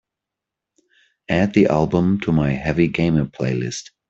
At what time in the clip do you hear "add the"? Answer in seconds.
1.29-1.67